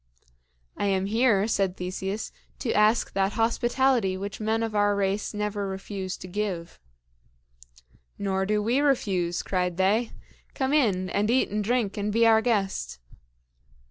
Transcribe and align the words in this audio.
"I 0.75 0.87
am 0.87 1.05
here," 1.05 1.47
said 1.47 1.77
Theseus, 1.77 2.31
"to 2.57 2.73
ask 2.73 3.13
that 3.13 3.33
hospitality 3.33 4.17
which 4.17 4.39
men 4.39 4.63
of 4.63 4.73
our 4.73 4.95
race 4.95 5.31
never 5.31 5.67
refuse 5.67 6.17
to 6.17 6.27
give." 6.27 6.79
"Nor 8.17 8.47
do 8.47 8.63
we 8.63 8.79
refuse," 8.79 9.43
cried 9.43 9.77
they. 9.77 10.09
"Come 10.55 10.73
in, 10.73 11.11
and 11.11 11.29
eat 11.29 11.51
and 11.51 11.63
drink 11.63 11.97
and 11.97 12.11
be 12.11 12.25
our 12.25 12.41
guest." 12.41 12.97